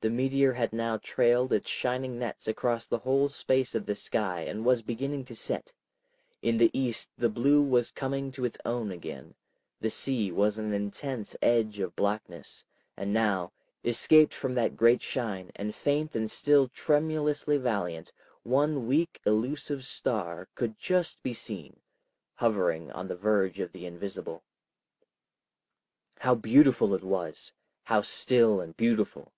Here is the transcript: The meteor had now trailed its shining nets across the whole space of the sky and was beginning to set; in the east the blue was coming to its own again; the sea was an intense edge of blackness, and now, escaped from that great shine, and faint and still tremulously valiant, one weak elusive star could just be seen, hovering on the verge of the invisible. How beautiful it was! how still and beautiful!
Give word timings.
The 0.00 0.10
meteor 0.10 0.52
had 0.52 0.72
now 0.72 0.98
trailed 0.98 1.52
its 1.52 1.68
shining 1.68 2.16
nets 2.16 2.46
across 2.46 2.86
the 2.86 2.98
whole 3.00 3.28
space 3.28 3.74
of 3.74 3.86
the 3.86 3.96
sky 3.96 4.42
and 4.42 4.64
was 4.64 4.80
beginning 4.80 5.24
to 5.24 5.34
set; 5.34 5.74
in 6.40 6.58
the 6.58 6.70
east 6.72 7.10
the 7.18 7.28
blue 7.28 7.60
was 7.60 7.90
coming 7.90 8.30
to 8.30 8.44
its 8.44 8.56
own 8.64 8.92
again; 8.92 9.34
the 9.80 9.90
sea 9.90 10.30
was 10.30 10.58
an 10.58 10.72
intense 10.72 11.34
edge 11.42 11.80
of 11.80 11.96
blackness, 11.96 12.64
and 12.96 13.12
now, 13.12 13.50
escaped 13.82 14.32
from 14.32 14.54
that 14.54 14.76
great 14.76 15.02
shine, 15.02 15.50
and 15.56 15.74
faint 15.74 16.14
and 16.14 16.30
still 16.30 16.68
tremulously 16.68 17.56
valiant, 17.56 18.12
one 18.44 18.86
weak 18.86 19.20
elusive 19.26 19.84
star 19.84 20.46
could 20.54 20.78
just 20.78 21.20
be 21.24 21.34
seen, 21.34 21.80
hovering 22.36 22.92
on 22.92 23.08
the 23.08 23.16
verge 23.16 23.58
of 23.58 23.72
the 23.72 23.86
invisible. 23.86 24.44
How 26.20 26.36
beautiful 26.36 26.94
it 26.94 27.02
was! 27.02 27.52
how 27.86 28.02
still 28.02 28.60
and 28.60 28.76
beautiful! 28.76 29.32